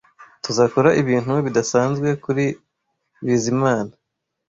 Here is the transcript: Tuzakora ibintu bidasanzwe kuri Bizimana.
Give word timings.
Tuzakora 0.43 0.89
ibintu 1.01 1.33
bidasanzwe 1.45 2.07
kuri 2.23 2.45
Bizimana. 3.25 3.91